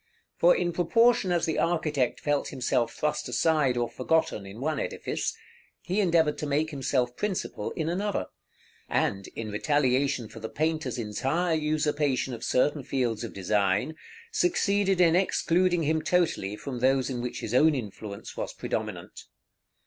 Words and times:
For 0.35 0.55
in 0.55 0.73
proportion 0.73 1.31
as 1.31 1.45
the 1.45 1.59
architect 1.59 2.19
felt 2.19 2.47
himself 2.47 2.91
thrust 2.91 3.29
aside 3.29 3.77
or 3.77 3.87
forgotten 3.87 4.47
in 4.47 4.59
one 4.59 4.79
edifice, 4.79 5.37
he 5.83 5.99
endeavored 6.01 6.39
to 6.39 6.47
make 6.47 6.71
himself 6.71 7.15
principal 7.15 7.69
in 7.73 7.87
another; 7.87 8.25
and, 8.89 9.27
in 9.35 9.51
retaliation 9.51 10.27
for 10.27 10.39
the 10.39 10.49
painter's 10.49 10.97
entire 10.97 11.53
usurpation 11.53 12.33
of 12.33 12.43
certain 12.43 12.81
fields 12.81 13.23
of 13.23 13.31
design, 13.33 13.95
succeeded 14.31 14.99
in 14.99 15.15
excluding 15.15 15.83
him 15.83 16.01
totally 16.01 16.55
from 16.55 16.79
those 16.79 17.11
in 17.11 17.21
which 17.21 17.41
his 17.41 17.53
own 17.53 17.75
influence 17.75 18.35
was 18.35 18.53
predominant. 18.53 19.25